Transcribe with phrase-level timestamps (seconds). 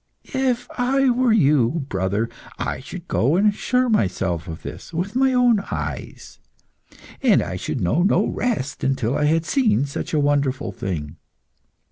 [0.33, 5.31] If I were you, brother, I should go and assure myself of this with my
[5.31, 6.39] own eyes,
[7.21, 11.17] and I should know no rest until I had seen such a wonderful thing.